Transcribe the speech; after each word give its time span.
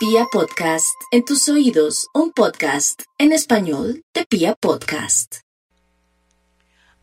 Pia 0.00 0.24
Podcast, 0.32 0.98
en 1.10 1.26
tus 1.26 1.46
oídos, 1.50 2.08
un 2.14 2.32
podcast 2.32 3.02
en 3.18 3.32
español 3.32 4.02
de 4.14 4.24
Pia 4.24 4.54
Podcast. 4.54 5.40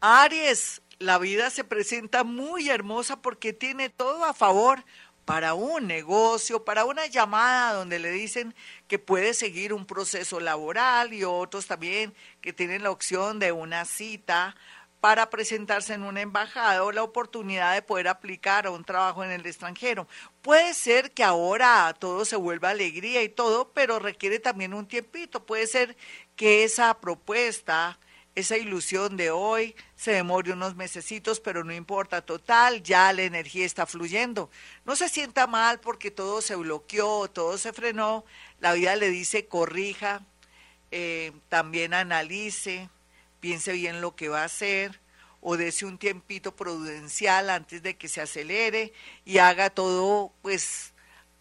Aries, 0.02 0.82
la 0.98 1.20
vida 1.20 1.52
se 1.52 1.64
presenta 1.64 2.24
muy 2.24 2.72
hermosa 2.72 3.22
porque 3.22 3.54
tiene 3.54 3.92
todo 3.92 4.26
a 4.26 4.34
favor 4.34 4.84
para 5.26 5.54
un 5.54 5.86
negocio, 5.86 6.66
para 6.66 6.86
una 6.86 7.06
llamada 7.06 7.74
donde 7.74 8.00
le 8.00 8.10
dicen 8.10 8.56
que 8.88 8.98
puede 8.98 9.36
seguir 9.36 9.74
un 9.74 9.86
proceso 9.86 10.40
laboral 10.40 11.14
y 11.14 11.24
otros 11.24 11.68
también 11.68 12.16
que 12.42 12.52
tienen 12.52 12.82
la 12.82 12.90
opción 12.90 13.38
de 13.38 13.52
una 13.52 13.86
cita 13.86 14.56
para 15.08 15.30
presentarse 15.30 15.94
en 15.94 16.04
una 16.04 16.20
embajada 16.20 16.84
o 16.84 16.92
la 16.92 17.02
oportunidad 17.02 17.74
de 17.74 17.82
poder 17.82 18.10
aplicar 18.10 18.68
a 18.68 18.72
un 18.72 18.84
trabajo 18.84 19.24
en 19.24 19.32
el 19.32 19.46
extranjero. 19.46 20.06
Puede 20.42 20.74
ser 20.74 21.14
que 21.14 21.24
ahora 21.24 21.96
todo 21.98 22.26
se 22.26 22.36
vuelva 22.36 22.72
alegría 22.72 23.24
y 23.24 23.30
todo, 23.30 23.72
pero 23.72 24.00
requiere 24.00 24.40
también 24.40 24.74
un 24.74 24.86
tiempito. 24.86 25.46
Puede 25.46 25.66
ser 25.66 25.96
que 26.36 26.66
esa 26.66 27.00
propuesta 27.00 27.98
esa 28.36 28.58
ilusión 28.58 29.16
de 29.16 29.32
hoy 29.32 29.78
se 29.96 30.12
demore 30.12 30.52
unos 30.52 30.76
mesecitos, 30.76 31.40
pero 31.40 31.64
no 31.64 31.74
importa, 31.74 32.22
total, 32.22 32.84
ya 32.84 33.14
la 33.14 33.22
energía 33.22 33.66
está 33.66 33.86
fluyendo. 33.86 34.50
No 34.84 34.98
se 34.98 35.08
sienta 35.08 35.48
mal 35.48 35.80
porque 35.80 36.12
todo 36.12 36.42
se 36.42 36.58
bloqueó, 36.58 37.30
todo 37.30 37.58
se 37.58 37.72
frenó, 37.72 38.26
la 38.60 38.74
vida 38.74 38.98
le 38.98 39.10
dice 39.10 39.48
corrija, 39.48 40.26
eh, 40.92 41.32
también 41.48 41.94
analice, 41.94 42.90
piense 43.40 43.72
bien 43.72 44.02
lo 44.02 44.16
que 44.16 44.30
va 44.30 44.42
a 44.42 44.46
hacer 44.46 45.00
o 45.50 45.56
dese 45.56 45.86
un 45.86 45.98
tiempito 45.98 46.54
prudencial 46.54 47.50
antes 47.50 47.82
de 47.82 47.96
que 47.96 48.10
se 48.10 48.20
acelere 48.20 48.92
y 49.24 49.38
haga 49.38 49.70
todo 49.70 50.34
pues 50.42 50.94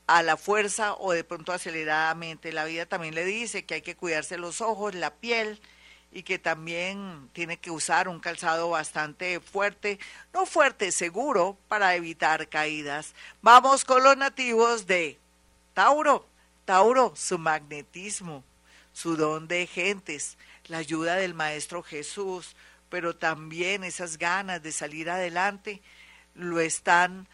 a 0.07 0.23
la 0.23 0.37
fuerza 0.37 0.95
o 0.95 1.11
de 1.11 1.25
pronto 1.25 1.51
aceleradamente. 1.53 2.53
La 2.53 2.67
vida 2.67 2.87
también 2.87 3.17
le 3.17 3.25
dice 3.25 3.65
que 3.65 3.75
hay 3.75 3.83
que 3.83 3.97
cuidarse 3.97 4.39
los 4.39 4.61
ojos, 4.61 4.95
la 4.95 5.13
piel, 5.13 5.61
y 6.13 6.23
que 6.23 6.39
también 6.39 7.29
tiene 7.33 7.57
que 7.57 7.73
usar 7.73 8.07
un 8.07 8.21
calzado 8.21 8.71
bastante 8.71 9.41
fuerte, 9.41 9.99
no 10.33 10.47
fuerte, 10.47 10.93
seguro, 10.93 11.59
para 11.67 11.97
evitar 11.97 12.49
caídas. 12.49 13.13
Vamos 13.43 13.85
con 13.85 14.05
los 14.05 14.17
nativos 14.17 14.87
de 14.87 15.19
Tauro. 15.75 16.29
Tauro, 16.65 17.13
su 17.17 17.39
magnetismo, 17.39 18.45
su 18.93 19.17
don 19.17 19.49
de 19.49 19.67
gentes, 19.67 20.39
la 20.69 20.79
ayuda 20.79 21.17
del 21.17 21.35
Maestro 21.35 21.83
Jesús, 21.83 22.55
pero 22.89 23.17
también 23.17 23.85
esas 23.85 24.19
ganas 24.19 24.63
de 24.63 24.73
salir 24.73 25.11
adelante, 25.11 25.83
lo 26.35 26.61
están, 26.61 27.29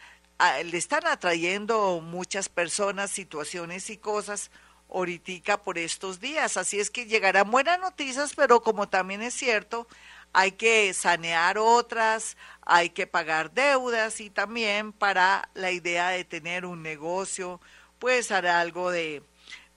le 0.65 0.77
están 0.77 1.05
atrayendo 1.07 2.01
muchas 2.01 2.49
personas, 2.49 3.11
situaciones 3.11 3.89
y 3.89 3.97
cosas 3.97 4.51
ahorita 4.89 5.63
por 5.63 5.77
estos 5.77 6.19
días. 6.19 6.57
Así 6.57 6.79
es 6.79 6.89
que 6.89 7.05
llegarán 7.05 7.51
buenas 7.51 7.79
noticias, 7.79 8.33
pero 8.35 8.61
como 8.61 8.87
también 8.89 9.21
es 9.21 9.33
cierto, 9.33 9.87
hay 10.33 10.53
que 10.53 10.93
sanear 10.93 11.57
otras, 11.57 12.37
hay 12.61 12.89
que 12.89 13.07
pagar 13.07 13.53
deudas 13.53 14.19
y 14.19 14.29
también 14.29 14.91
para 14.91 15.49
la 15.53 15.71
idea 15.71 16.09
de 16.09 16.23
tener 16.23 16.65
un 16.65 16.81
negocio, 16.81 17.61
puede 17.99 18.23
ser 18.23 18.47
algo 18.47 18.89
de, 18.91 19.21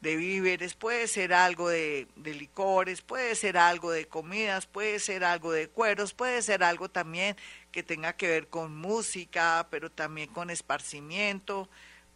de 0.00 0.16
víveres, 0.16 0.74
puede 0.74 1.08
ser 1.08 1.32
algo 1.32 1.68
de, 1.68 2.06
de, 2.16 2.34
licores, 2.34 3.00
puede 3.02 3.34
ser 3.34 3.56
algo 3.56 3.90
de 3.90 4.06
comidas, 4.06 4.66
puede 4.66 4.98
ser 4.98 5.24
algo 5.24 5.52
de 5.52 5.68
cueros, 5.68 6.12
puede 6.12 6.42
ser 6.42 6.62
algo 6.62 6.88
también 6.90 7.36
que 7.72 7.82
tenga 7.82 8.12
que 8.14 8.28
ver 8.28 8.48
con 8.48 8.76
música, 8.76 9.66
pero 9.70 9.90
también 9.90 10.28
con 10.28 10.50
esparcimiento, 10.50 11.68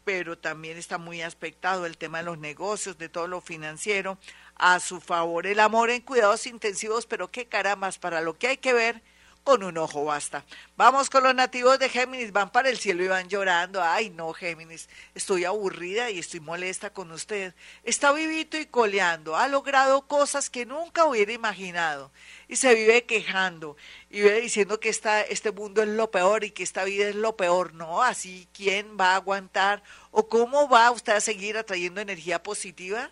pero 0.05 0.39
también 0.39 0.77
está 0.77 0.99
muy 0.99 1.23
aspectado 1.23 1.87
el 1.87 1.97
tema 1.97 2.19
de 2.19 2.25
los 2.25 2.39
negocios, 2.39 2.99
de 2.99 3.09
todo 3.09 3.29
lo 3.29 3.41
financiero, 3.41 4.19
a 4.57 4.81
su 4.81 5.01
favor. 5.01 5.47
El 5.47 5.61
amor 5.61 5.91
en 5.91 6.03
cuidados 6.03 6.47
intensivos, 6.47 7.07
pero 7.07 7.31
qué 7.31 7.47
carambas, 7.47 7.99
para 7.99 8.21
lo 8.21 8.39
que 8.39 8.49
hay 8.49 8.57
que 8.57 8.73
ver, 8.73 9.03
con 9.45 9.63
un 9.63 9.79
ojo 9.79 10.05
basta. 10.05 10.45
Vamos 10.77 11.11
con 11.11 11.23
los 11.23 11.35
nativos 11.35 11.79
de 11.79 11.89
Géminis, 11.89 12.33
van 12.33 12.51
para 12.51 12.69
el 12.69 12.79
cielo 12.79 13.03
y 13.03 13.09
van 13.09 13.29
llorando. 13.29 13.83
Ay, 13.83 14.11
no, 14.11 14.33
Géminis, 14.33 14.89
estoy 15.15 15.45
aburrida 15.45 16.11
y 16.11 16.19
estoy 16.19 16.41
molesta 16.41 16.91
con 16.91 17.11
usted. 17.13 17.55
Está 17.85 18.13
vivito 18.13 18.59
y 18.59 18.67
coleando, 18.67 19.37
ha 19.37 19.49
logrado 19.49 20.07
cosas 20.07 20.51
que 20.51 20.67
nunca 20.67 21.05
hubiera 21.05 21.33
imaginado 21.33 22.11
y 22.49 22.57
se 22.57 22.75
vive 22.75 23.05
quejando 23.05 23.77
y 24.11 24.21
vive 24.21 24.41
diciendo 24.41 24.81
que 24.81 24.89
esta, 24.89 25.23
este 25.23 25.53
mundo 25.53 25.83
es 25.83 25.89
lo 25.89 26.11
peor 26.11 26.45
y 26.45 26.51
que 26.51 26.63
esta 26.63 26.85
vida 26.85 27.09
es 27.09 27.15
lo 27.15 27.37
peor. 27.37 27.75
No, 27.75 28.03
así, 28.03 28.49
¿quién 28.53 28.97
va 28.99 29.13
a 29.13 29.17
aguantar? 29.17 29.83
¿O 30.11 30.29
cómo 30.29 30.69
va 30.69 30.91
usted 30.91 31.13
a 31.13 31.21
seguir 31.21 31.57
atrayendo 31.57 32.01
energía 32.01 32.43
positiva? 32.43 33.11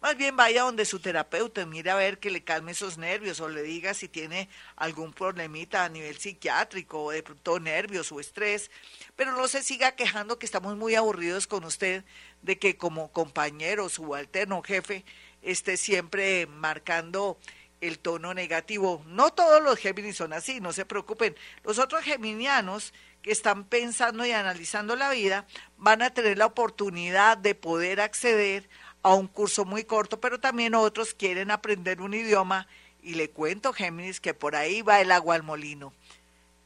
Más 0.00 0.16
bien 0.16 0.36
vaya 0.36 0.62
donde 0.62 0.84
su 0.84 1.00
terapeuta, 1.00 1.66
mire 1.66 1.90
a 1.90 1.96
ver 1.96 2.18
que 2.18 2.30
le 2.30 2.44
calme 2.44 2.70
esos 2.70 2.98
nervios 2.98 3.40
o 3.40 3.48
le 3.48 3.62
diga 3.62 3.94
si 3.94 4.06
tiene 4.08 4.48
algún 4.76 5.12
problemita 5.12 5.84
a 5.84 5.88
nivel 5.88 6.16
psiquiátrico 6.18 7.02
o 7.02 7.10
de 7.10 7.24
pronto 7.24 7.58
nervios 7.58 8.12
o 8.12 8.20
estrés, 8.20 8.70
pero 9.16 9.32
no 9.32 9.48
se 9.48 9.62
siga 9.62 9.96
quejando 9.96 10.38
que 10.38 10.46
estamos 10.46 10.76
muy 10.76 10.94
aburridos 10.94 11.48
con 11.48 11.64
usted 11.64 12.04
de 12.42 12.58
que 12.60 12.76
como 12.76 13.10
compañero, 13.10 13.88
subalterno, 13.88 14.62
jefe, 14.62 15.04
esté 15.42 15.76
siempre 15.76 16.46
marcando 16.46 17.36
el 17.80 17.98
tono 17.98 18.34
negativo. 18.34 19.02
No 19.06 19.30
todos 19.30 19.62
los 19.62 19.78
Géminis 19.78 20.16
son 20.16 20.32
así, 20.32 20.60
no 20.60 20.72
se 20.72 20.84
preocupen. 20.84 21.36
Los 21.64 21.78
otros 21.78 22.04
geminianos 22.04 22.92
que 23.22 23.32
están 23.32 23.64
pensando 23.64 24.24
y 24.24 24.30
analizando 24.30 24.96
la 24.96 25.10
vida 25.10 25.46
van 25.76 26.02
a 26.02 26.10
tener 26.10 26.38
la 26.38 26.46
oportunidad 26.46 27.36
de 27.36 27.54
poder 27.54 28.00
acceder 28.00 28.68
a 29.08 29.14
un 29.14 29.26
curso 29.26 29.64
muy 29.64 29.84
corto, 29.84 30.20
pero 30.20 30.38
también 30.38 30.74
otros 30.74 31.14
quieren 31.14 31.50
aprender 31.50 32.02
un 32.02 32.12
idioma 32.12 32.66
y 33.02 33.14
le 33.14 33.30
cuento, 33.30 33.72
Géminis, 33.72 34.20
que 34.20 34.34
por 34.34 34.54
ahí 34.54 34.82
va 34.82 35.00
el 35.00 35.12
agua 35.12 35.34
al 35.34 35.42
molino. 35.42 35.94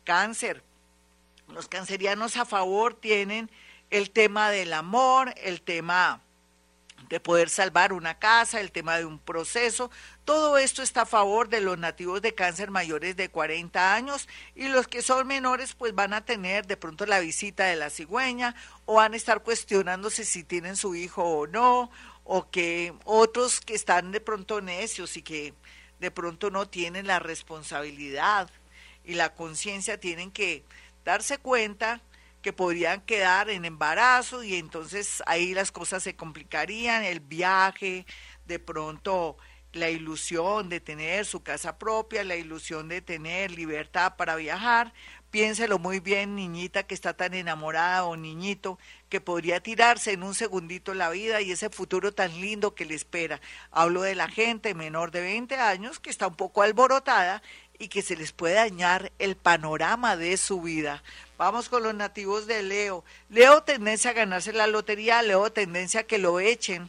Cáncer. 0.04 0.64
Los 1.48 1.68
cancerianos 1.68 2.36
a 2.36 2.44
favor 2.44 2.94
tienen 2.94 3.48
el 3.90 4.10
tema 4.10 4.50
del 4.50 4.72
amor, 4.72 5.32
el 5.36 5.60
tema 5.60 6.20
de 7.08 7.20
poder 7.20 7.48
salvar 7.48 7.92
una 7.92 8.18
casa, 8.18 8.60
el 8.60 8.72
tema 8.72 8.96
de 8.96 9.04
un 9.04 9.18
proceso. 9.20 9.90
Todo 10.24 10.58
esto 10.58 10.82
está 10.82 11.02
a 11.02 11.06
favor 11.06 11.48
de 11.48 11.60
los 11.60 11.78
nativos 11.78 12.22
de 12.22 12.34
cáncer 12.34 12.70
mayores 12.70 13.16
de 13.16 13.28
40 13.28 13.94
años 13.94 14.28
y 14.54 14.68
los 14.68 14.88
que 14.88 15.02
son 15.02 15.26
menores 15.26 15.74
pues 15.74 15.94
van 15.94 16.14
a 16.14 16.24
tener 16.24 16.66
de 16.66 16.76
pronto 16.76 17.06
la 17.06 17.20
visita 17.20 17.66
de 17.66 17.76
la 17.76 17.90
cigüeña 17.90 18.54
o 18.86 18.94
van 18.94 19.12
a 19.12 19.16
estar 19.16 19.42
cuestionándose 19.42 20.24
si 20.24 20.42
tienen 20.42 20.76
su 20.76 20.94
hijo 20.94 21.22
o 21.22 21.46
no 21.46 21.90
o 22.24 22.50
que 22.50 22.94
otros 23.04 23.60
que 23.60 23.74
están 23.74 24.12
de 24.12 24.20
pronto 24.20 24.60
necios 24.60 25.16
y 25.16 25.22
que 25.22 25.54
de 26.00 26.10
pronto 26.10 26.50
no 26.50 26.68
tienen 26.68 27.06
la 27.06 27.18
responsabilidad 27.18 28.50
y 29.04 29.14
la 29.14 29.34
conciencia 29.34 29.98
tienen 29.98 30.30
que 30.30 30.64
darse 31.04 31.38
cuenta 31.38 32.00
que 32.42 32.52
podrían 32.52 33.00
quedar 33.02 33.50
en 33.50 33.64
embarazo 33.64 34.42
y 34.42 34.56
entonces 34.56 35.22
ahí 35.26 35.54
las 35.54 35.70
cosas 35.70 36.02
se 36.02 36.16
complicarían, 36.16 37.04
el 37.04 37.20
viaje, 37.20 38.04
de 38.46 38.58
pronto 38.58 39.36
la 39.72 39.88
ilusión 39.88 40.68
de 40.68 40.80
tener 40.80 41.24
su 41.24 41.42
casa 41.42 41.78
propia, 41.78 42.24
la 42.24 42.36
ilusión 42.36 42.88
de 42.88 43.00
tener 43.00 43.52
libertad 43.52 44.16
para 44.16 44.36
viajar. 44.36 44.92
Piénselo 45.30 45.78
muy 45.78 46.00
bien, 46.00 46.34
niñita 46.34 46.82
que 46.82 46.94
está 46.94 47.14
tan 47.14 47.32
enamorada 47.32 48.04
o 48.04 48.16
niñito 48.16 48.78
que 49.12 49.20
podría 49.20 49.60
tirarse 49.60 50.12
en 50.12 50.22
un 50.22 50.34
segundito 50.34 50.94
la 50.94 51.10
vida 51.10 51.42
y 51.42 51.52
ese 51.52 51.68
futuro 51.68 52.14
tan 52.14 52.40
lindo 52.40 52.74
que 52.74 52.86
le 52.86 52.94
espera. 52.94 53.42
Hablo 53.70 54.00
de 54.00 54.14
la 54.14 54.26
gente 54.26 54.72
menor 54.72 55.10
de 55.10 55.20
20 55.20 55.54
años 55.56 56.00
que 56.00 56.08
está 56.08 56.28
un 56.28 56.34
poco 56.34 56.62
alborotada 56.62 57.42
y 57.78 57.88
que 57.88 58.00
se 58.00 58.16
les 58.16 58.32
puede 58.32 58.54
dañar 58.54 59.12
el 59.18 59.36
panorama 59.36 60.16
de 60.16 60.38
su 60.38 60.62
vida. 60.62 61.02
Vamos 61.36 61.68
con 61.68 61.82
los 61.82 61.94
nativos 61.94 62.46
de 62.46 62.62
Leo. 62.62 63.04
Leo 63.28 63.62
tendencia 63.64 64.12
a 64.12 64.14
ganarse 64.14 64.54
la 64.54 64.66
lotería, 64.66 65.20
Leo 65.20 65.52
tendencia 65.52 66.00
a 66.00 66.04
que 66.04 66.16
lo 66.16 66.40
echen 66.40 66.88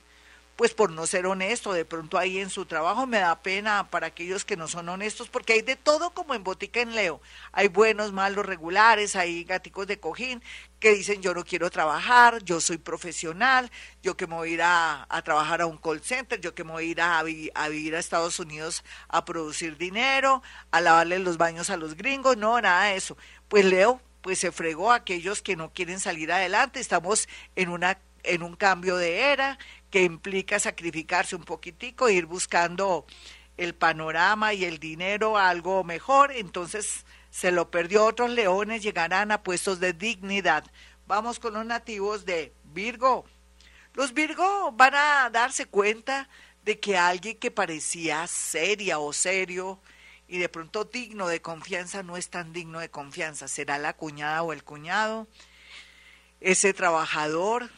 pues 0.56 0.74
por 0.74 0.92
no 0.92 1.08
ser 1.08 1.26
honesto, 1.26 1.74
de 1.74 1.84
pronto 1.84 2.18
ahí 2.18 2.38
en 2.38 2.50
su 2.50 2.66
trabajo 2.66 3.08
me 3.08 3.20
da 3.20 3.42
pena 3.42 3.90
para 3.90 4.08
aquellos 4.08 4.46
que 4.46 4.56
no 4.56 4.68
son 4.68 4.88
honestos, 4.88 5.28
porque 5.28 5.54
hay 5.54 5.62
de 5.62 5.76
todo 5.76 6.12
como 6.12 6.36
en 6.36 6.44
Botica 6.44 6.80
en 6.80 6.94
Leo. 6.94 7.22
Hay 7.52 7.70
buenos, 7.70 8.12
malos, 8.12 8.46
regulares, 8.46 9.16
hay 9.16 9.44
gaticos 9.46 9.88
de 9.88 10.00
cojín 10.00 10.44
que 10.80 10.92
dicen 10.92 11.22
yo 11.22 11.34
no 11.34 11.44
quiero 11.44 11.72
trabajar, 11.72 12.44
yo 12.44 12.62
soy 12.62 12.78
profesional, 12.78 13.72
yo 14.04 14.16
que 14.16 14.28
me 14.28 14.36
voy 14.36 14.50
a 14.50 14.54
ir 14.54 14.62
a, 14.64 15.22
trabajar 15.24 15.62
a 15.62 15.66
un 15.66 15.78
call 15.78 16.02
center, 16.02 16.40
yo 16.40 16.54
que 16.54 16.64
me 16.64 16.74
voy 16.74 16.84
a 16.84 16.92
ir 16.92 17.02
a, 17.02 17.20
a 17.20 17.24
vivir 17.70 17.96
a 17.96 18.00
Estados 18.00 18.40
Unidos 18.40 18.84
a 19.08 19.26
producir 19.26 19.78
dinero, 19.78 20.44
a 20.72 20.82
lavarle 20.82 21.18
los 21.20 21.38
baños 21.38 21.70
a 21.70 21.78
los 21.78 21.96
gringos, 21.96 22.38
no, 22.38 22.62
nada 22.62 22.86
de 22.86 22.98
eso. 22.98 23.18
Pues 23.48 23.66
Leo, 23.66 24.02
pues 24.22 24.40
se 24.40 24.52
fregó 24.52 24.92
a 24.92 24.96
aquellos 24.96 25.42
que 25.42 25.56
no 25.56 25.74
quieren 25.74 26.00
salir 26.00 26.32
adelante, 26.32 26.80
estamos 26.80 27.28
en 27.56 27.70
una 27.70 27.98
en 28.24 28.44
un 28.44 28.56
cambio 28.56 28.98
de 28.98 29.32
era 29.32 29.58
que 29.90 30.04
implica 30.04 30.60
sacrificarse 30.60 31.36
un 31.36 31.44
poquitico, 31.44 32.10
ir 32.10 32.26
buscando 32.26 33.06
el 33.58 33.76
panorama 33.76 34.54
y 34.54 34.66
el 34.66 34.80
dinero 34.80 35.38
algo 35.38 35.84
mejor, 35.84 36.32
entonces 36.32 37.06
se 37.30 37.52
lo 37.52 37.70
perdió. 37.70 38.06
Otros 38.06 38.32
leones 38.32 38.82
llegarán 38.82 39.32
a 39.32 39.44
puestos 39.44 39.80
de 39.80 39.94
dignidad. 39.94 40.66
Vamos 41.06 41.40
con 41.40 41.54
los 41.54 41.66
nativos 41.66 42.26
de 42.26 42.54
Virgo. 42.64 43.26
Los 43.94 44.14
Virgo 44.14 44.72
van 44.72 44.96
a 44.96 45.30
darse 45.30 45.66
cuenta 45.66 46.30
de 46.64 46.80
que 46.80 46.98
alguien 46.98 47.38
que 47.38 47.52
parecía 47.52 48.26
seria 48.28 49.00
o 49.00 49.14
serio 49.14 49.80
y 50.28 50.38
de 50.38 50.50
pronto 50.50 50.86
digno 50.86 51.28
de 51.28 51.42
confianza 51.42 52.02
no 52.02 52.18
es 52.18 52.30
tan 52.30 52.54
digno 52.54 52.80
de 52.80 52.90
confianza. 52.90 53.48
Será 53.48 53.78
la 53.78 53.94
cuñada 53.94 54.42
o 54.44 54.54
el 54.54 54.64
cuñado, 54.64 55.28
ese 56.40 56.74
trabajador, 56.74 57.70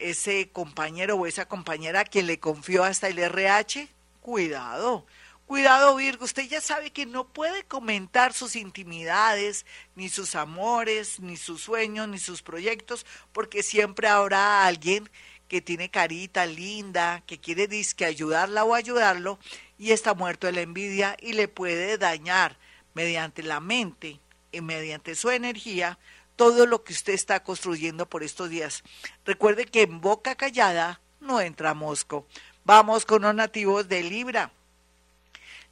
ese 0.00 0.50
compañero 0.50 1.16
o 1.16 1.26
esa 1.26 1.46
compañera 1.46 2.00
a 2.00 2.04
quien 2.04 2.26
le 2.26 2.40
confió 2.40 2.84
hasta 2.84 3.08
el 3.08 3.18
RH. 3.18 3.88
Cuidado, 4.20 5.06
cuidado 5.46 5.96
Virgo, 5.96 6.24
usted 6.24 6.48
ya 6.48 6.60
sabe 6.60 6.90
que 6.90 7.06
no 7.06 7.28
puede 7.28 7.64
comentar 7.64 8.32
sus 8.34 8.56
intimidades, 8.56 9.64
ni 9.94 10.08
sus 10.08 10.34
amores, 10.34 11.20
ni 11.20 11.36
sus 11.36 11.62
sueños, 11.62 12.08
ni 12.08 12.18
sus 12.18 12.42
proyectos, 12.42 13.06
porque 13.32 13.62
siempre 13.62 14.08
habrá 14.08 14.66
alguien 14.66 15.08
que 15.48 15.62
tiene 15.62 15.90
carita 15.90 16.44
linda, 16.44 17.22
que 17.26 17.38
quiere 17.38 17.66
disque 17.66 18.04
ayudarla 18.04 18.64
o 18.64 18.74
ayudarlo, 18.74 19.38
y 19.78 19.92
está 19.92 20.12
muerto 20.14 20.46
de 20.46 20.52
la 20.52 20.60
envidia 20.60 21.16
y 21.20 21.32
le 21.32 21.48
puede 21.48 21.96
dañar 21.96 22.58
mediante 22.94 23.42
la 23.42 23.60
mente 23.60 24.20
y 24.52 24.60
mediante 24.60 25.14
su 25.14 25.30
energía 25.30 25.98
todo 26.38 26.66
lo 26.66 26.84
que 26.84 26.92
usted 26.92 27.14
está 27.14 27.42
construyendo 27.42 28.08
por 28.08 28.22
estos 28.22 28.48
días. 28.48 28.84
Recuerde 29.24 29.66
que 29.66 29.82
en 29.82 30.00
boca 30.00 30.36
callada 30.36 31.00
no 31.20 31.40
entra 31.40 31.74
mosco. 31.74 32.28
Vamos 32.64 33.04
con 33.04 33.22
los 33.22 33.34
nativos 33.34 33.88
de 33.88 34.04
Libra. 34.04 34.52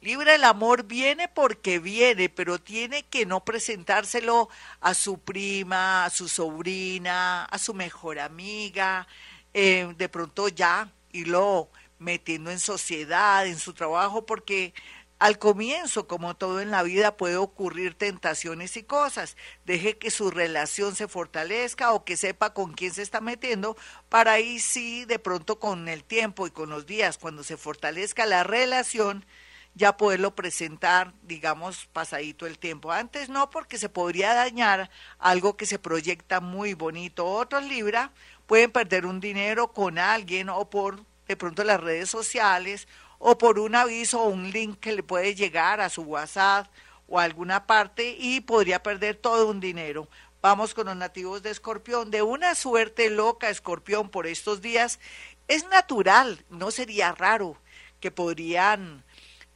Libra, 0.01 0.35
el 0.35 0.43
amor 0.43 0.83
viene 0.83 1.29
porque 1.29 1.79
viene, 1.79 2.27
pero 2.27 2.59
tiene 2.59 3.03
que 3.03 3.25
no 3.25 3.45
presentárselo 3.45 4.49
a 4.81 4.93
su 4.93 5.19
prima, 5.19 6.03
a 6.03 6.09
su 6.09 6.27
sobrina, 6.27 7.45
a 7.45 7.57
su 7.57 7.73
mejor 7.73 8.19
amiga, 8.19 9.07
eh, 9.53 9.93
de 9.97 10.09
pronto 10.09 10.49
ya 10.49 10.91
irlo 11.13 11.69
metiendo 11.97 12.51
en 12.51 12.59
sociedad, 12.59 13.47
en 13.47 13.57
su 13.57 13.73
trabajo, 13.73 14.25
porque 14.25 14.73
al 15.19 15.39
comienzo, 15.39 16.07
como 16.07 16.35
todo 16.35 16.61
en 16.61 16.69
la 16.69 16.83
vida, 16.83 17.17
puede 17.17 17.37
ocurrir 17.37 17.95
tentaciones 17.95 18.77
y 18.77 18.83
cosas. 18.83 19.35
Deje 19.65 19.97
que 19.97 20.11
su 20.11 20.29
relación 20.29 20.95
se 20.95 21.07
fortalezca 21.07 21.91
o 21.93 22.05
que 22.05 22.17
sepa 22.17 22.53
con 22.53 22.73
quién 22.73 22.93
se 22.93 23.01
está 23.01 23.19
metiendo, 23.19 23.75
para 24.09 24.33
ahí 24.33 24.59
sí, 24.59 25.05
de 25.05 25.17
pronto 25.17 25.59
con 25.59 25.87
el 25.87 26.03
tiempo 26.03 26.45
y 26.45 26.51
con 26.51 26.69
los 26.69 26.85
días, 26.85 27.17
cuando 27.17 27.43
se 27.43 27.57
fortalezca 27.57 28.27
la 28.27 28.43
relación, 28.43 29.25
ya 29.73 29.97
poderlo 29.97 30.35
presentar, 30.35 31.13
digamos, 31.23 31.87
pasadito 31.87 32.45
el 32.45 32.59
tiempo. 32.59 32.91
Antes 32.91 33.29
no, 33.29 33.49
porque 33.49 33.77
se 33.79 33.89
podría 33.89 34.33
dañar 34.35 34.89
algo 35.17 35.57
que 35.57 35.65
se 35.65 35.79
proyecta 35.79 36.41
muy 36.41 36.73
bonito. 36.75 37.25
Otros 37.25 37.63
Libra 37.63 38.11
pueden 38.45 38.71
perder 38.71 39.05
un 39.05 39.19
dinero 39.19 39.73
con 39.73 39.97
alguien 39.97 40.49
o 40.49 40.69
por 40.69 41.03
de 41.27 41.35
pronto 41.35 41.63
las 41.63 41.79
redes 41.79 42.09
sociales 42.09 42.87
o 43.19 43.37
por 43.37 43.59
un 43.59 43.75
aviso 43.75 44.21
o 44.21 44.29
un 44.29 44.51
link 44.51 44.79
que 44.79 44.93
le 44.93 45.03
puede 45.03 45.35
llegar 45.35 45.81
a 45.81 45.89
su 45.89 46.03
WhatsApp 46.03 46.67
o 47.07 47.19
a 47.19 47.23
alguna 47.23 47.65
parte 47.65 48.15
y 48.19 48.41
podría 48.41 48.83
perder 48.83 49.15
todo 49.15 49.49
un 49.49 49.59
dinero. 49.59 50.07
Vamos 50.41 50.73
con 50.73 50.87
los 50.87 50.95
nativos 50.95 51.41
de 51.41 51.49
Escorpión. 51.49 52.11
De 52.11 52.21
una 52.21 52.53
suerte 52.55 53.09
loca, 53.09 53.49
Escorpión, 53.49 54.09
por 54.09 54.27
estos 54.27 54.61
días, 54.61 54.99
es 55.47 55.67
natural, 55.69 56.43
no 56.49 56.71
sería 56.71 57.11
raro 57.13 57.57
que 57.99 58.11
podrían 58.11 59.03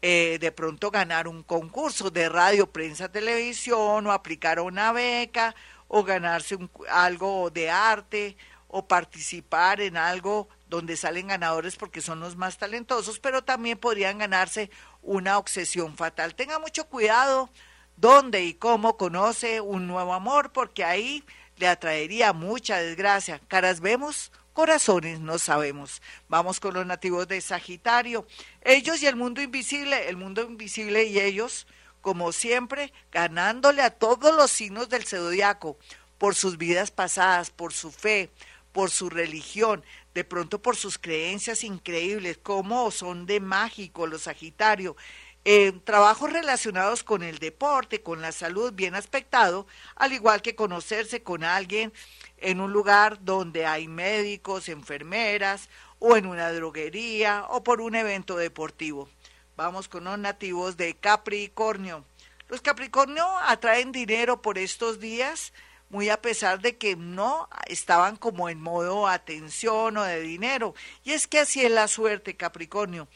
eh, 0.01 0.37
de 0.41 0.51
pronto 0.51 0.89
ganar 0.89 1.27
un 1.27 1.43
concurso 1.43 2.09
de 2.09 2.27
radio, 2.29 2.71
prensa, 2.71 3.11
televisión 3.11 4.07
o 4.07 4.11
aplicar 4.11 4.59
una 4.59 4.91
beca 4.91 5.53
o 5.87 6.03
ganarse 6.03 6.57
algo 6.89 7.51
de 7.51 7.69
arte 7.69 8.37
o 8.73 8.87
participar 8.87 9.81
en 9.81 9.97
algo 9.97 10.47
donde 10.69 10.95
salen 10.95 11.27
ganadores 11.27 11.75
porque 11.75 11.99
son 11.99 12.21
los 12.21 12.37
más 12.37 12.57
talentosos, 12.57 13.19
pero 13.19 13.43
también 13.43 13.77
podrían 13.77 14.17
ganarse 14.17 14.71
una 15.01 15.37
obsesión 15.37 15.97
fatal. 15.97 16.35
Tenga 16.35 16.57
mucho 16.57 16.87
cuidado 16.87 17.49
dónde 17.97 18.45
y 18.45 18.53
cómo 18.53 18.95
conoce 18.95 19.59
un 19.59 19.87
nuevo 19.87 20.13
amor, 20.13 20.53
porque 20.53 20.85
ahí 20.85 21.25
le 21.57 21.67
atraería 21.67 22.31
mucha 22.31 22.77
desgracia. 22.77 23.41
Caras 23.49 23.81
vemos, 23.81 24.31
corazones 24.53 25.19
no 25.19 25.37
sabemos. 25.37 26.01
Vamos 26.29 26.61
con 26.61 26.73
los 26.73 26.85
nativos 26.85 27.27
de 27.27 27.41
Sagitario. 27.41 28.25
Ellos 28.61 29.01
y 29.03 29.07
el 29.07 29.17
mundo 29.17 29.41
invisible, 29.41 30.07
el 30.07 30.15
mundo 30.15 30.43
invisible 30.43 31.03
y 31.03 31.19
ellos, 31.19 31.67
como 31.99 32.31
siempre, 32.31 32.93
ganándole 33.11 33.81
a 33.81 33.89
todos 33.89 34.33
los 34.33 34.49
signos 34.49 34.87
del 34.87 35.05
zodiaco 35.05 35.77
por 36.21 36.35
sus 36.35 36.59
vidas 36.59 36.91
pasadas, 36.91 37.49
por 37.49 37.73
su 37.73 37.91
fe, 37.91 38.29
por 38.71 38.91
su 38.91 39.09
religión, 39.09 39.83
de 40.13 40.23
pronto 40.23 40.61
por 40.61 40.75
sus 40.75 40.97
creencias 40.97 41.63
increíbles, 41.63 42.37
como 42.37 42.91
son 42.91 43.25
de 43.25 43.39
mágico 43.39 44.07
los 44.07 44.23
Sagitario. 44.23 44.95
Eh, 45.43 45.71
trabajos 45.83 46.31
relacionados 46.31 47.03
con 47.03 47.23
el 47.23 47.39
deporte, 47.39 48.01
con 48.01 48.21
la 48.21 48.31
salud 48.31 48.73
bien 48.73 48.93
aspectado, 48.93 49.65
al 49.95 50.13
igual 50.13 50.43
que 50.43 50.55
conocerse 50.55 51.23
con 51.23 51.43
alguien 51.43 51.91
en 52.37 52.61
un 52.61 52.71
lugar 52.71 53.23
donde 53.23 53.65
hay 53.65 53.87
médicos, 53.87 54.69
enfermeras, 54.69 55.67
o 55.97 56.15
en 56.15 56.25
una 56.27 56.51
droguería, 56.51 57.45
o 57.49 57.63
por 57.63 57.81
un 57.81 57.95
evento 57.95 58.35
deportivo. 58.35 59.09
Vamos 59.55 59.87
con 59.87 60.03
los 60.03 60.17
nativos 60.17 60.77
de 60.77 60.95
Capricornio. 60.95 62.05
Los 62.47 62.61
Capricornio 62.61 63.25
atraen 63.43 63.91
dinero 63.91 64.41
por 64.41 64.57
estos 64.57 64.99
días, 64.99 65.53
muy 65.91 66.09
a 66.09 66.21
pesar 66.21 66.61
de 66.61 66.77
que 66.77 66.95
no 66.95 67.49
estaban 67.67 68.15
como 68.15 68.47
en 68.47 68.61
modo 68.61 69.07
atención 69.07 69.97
o 69.97 70.03
de 70.03 70.21
dinero. 70.21 70.73
Y 71.03 71.11
es 71.11 71.27
que 71.27 71.39
así 71.39 71.63
es 71.63 71.71
la 71.71 71.89
suerte, 71.89 72.37
Capricornio. 72.37 73.09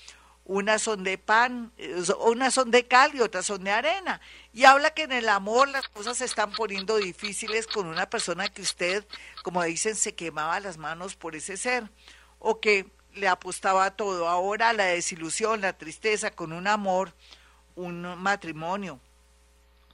Unas 0.44 0.82
son 0.82 1.04
de 1.06 1.18
pan, 1.18 1.72
eh, 1.78 2.04
unas 2.20 2.54
son 2.54 2.72
de 2.72 2.86
cal 2.86 3.16
y 3.16 3.22
otras 3.22 3.46
son 3.46 3.64
de 3.64 3.72
arena. 3.72 4.20
Y 4.54 4.66
habla 4.66 4.92
que 4.92 5.04
en 5.04 5.14
el 5.14 5.30
amor 5.30 5.70
las 5.70 5.88
cosas 5.88 6.18
se 6.18 6.26
están 6.26 6.52
poniendo 6.52 6.98
difíciles 6.98 7.66
con 7.66 7.88
una 7.88 8.10
persona 8.10 8.50
que 8.50 8.62
usted, 8.62 9.06
como 9.42 9.64
dicen, 9.64 9.96
se 9.96 10.14
quemaba 10.14 10.60
las 10.60 10.78
manos 10.78 11.16
por 11.16 11.36
ese 11.36 11.56
ser. 11.56 11.90
O 12.40 12.60
que 12.60 12.92
le 13.14 13.30
apostaba 13.30 13.90
todo. 13.92 14.28
Ahora 14.28 14.74
la 14.74 14.86
desilusión, 14.86 15.62
la 15.62 15.78
tristeza 15.78 16.30
con 16.30 16.52
un 16.52 16.68
amor, 16.68 17.14
un 17.76 18.02
matrimonio, 18.18 19.00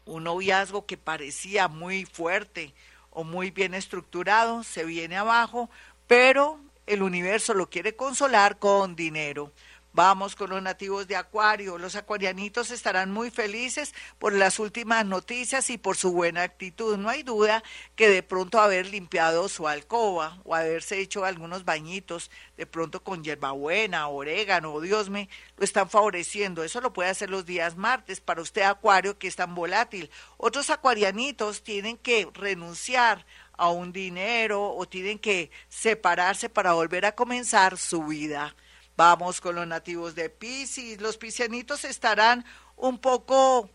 un 0.06 0.24
noviazgo 0.24 0.86
que 0.86 0.98
parecía 0.98 1.68
muy 1.68 2.06
fuerte 2.06 2.74
o 3.10 3.24
muy 3.24 3.52
bien 3.52 3.74
estructurado, 3.74 4.64
se 4.64 4.86
viene 4.86 5.18
abajo, 5.18 5.70
pero 6.08 6.60
el 6.88 7.04
universo 7.04 7.54
lo 7.54 7.70
quiere 7.70 7.96
consolar 7.96 8.58
con 8.60 8.96
dinero. 8.96 9.52
Vamos 9.94 10.38
con 10.38 10.50
los 10.50 10.62
nativos 10.62 11.06
de 11.10 11.18
Acuario. 11.18 11.78
Los 11.78 11.98
acuarianitos 11.98 12.72
estarán 12.72 13.12
muy 13.12 13.30
felices 13.30 13.94
por 14.20 14.32
las 14.32 14.58
últimas 14.58 15.06
noticias 15.06 15.70
y 15.70 15.78
por 15.78 15.98
su 15.98 16.14
buena 16.14 16.44
actitud. 16.44 16.98
No 16.98 17.10
hay 17.10 17.24
duda 17.24 17.62
que 17.98 18.08
de 18.08 18.24
pronto 18.24 18.62
haber 18.62 18.88
limpiado 18.88 19.50
su 19.50 19.68
alcoba 19.68 20.40
o 20.46 20.56
haberse 20.56 21.00
hecho 21.00 21.26
algunos 21.26 21.66
bañitos, 21.66 22.32
de 22.56 22.66
pronto 22.66 23.04
con 23.04 23.22
hierbabuena, 23.22 24.08
orégano, 24.08 24.80
Dios 24.80 25.10
me, 25.10 25.28
lo 25.58 25.66
están 25.66 25.90
favoreciendo. 25.90 26.64
Eso 26.64 26.80
lo 26.80 26.94
puede 26.94 27.10
hacer 27.10 27.30
los 27.30 27.46
días 27.46 27.76
martes 27.76 28.22
para 28.22 28.42
usted, 28.42 28.62
Acuario, 28.62 29.18
que 29.18 29.28
es 29.28 29.36
tan 29.36 29.54
volátil. 29.56 30.10
Otros 30.38 30.70
acuarianitos 30.70 31.64
tienen 31.64 31.98
que 31.98 32.30
renunciar 32.34 33.26
a 33.58 33.68
un 33.68 33.92
dinero 33.92 34.74
o 34.74 34.88
tienen 34.88 35.20
que 35.20 35.52
separarse 35.68 36.48
para 36.48 36.72
volver 36.72 37.06
a 37.06 37.14
comenzar 37.14 37.78
su 37.78 38.06
vida. 38.06 38.56
Vamos 38.98 39.42
con 39.42 39.56
los 39.56 39.68
nativos 39.68 40.16
de 40.16 40.30
Pisces. 40.30 41.02
Los 41.02 41.18
piscianitos 41.18 41.86
estarán 41.86 42.46
un 42.76 43.00
poco 43.00 43.70